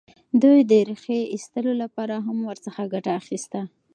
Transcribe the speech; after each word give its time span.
دوی 0.41 0.59
د 0.69 0.73
ریښې 0.87 1.19
ایستلو 1.33 1.73
لپاره 1.83 2.15
هم 2.25 2.37
ورڅخه 2.49 2.83
ګټه 2.93 3.11
اخیسته. 3.21 3.61